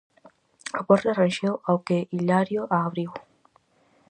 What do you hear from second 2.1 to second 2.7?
Hilario